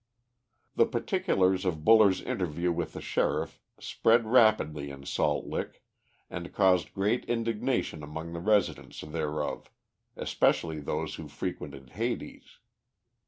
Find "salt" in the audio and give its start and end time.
5.05-5.45